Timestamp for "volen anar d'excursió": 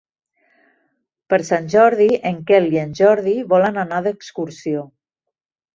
3.55-4.87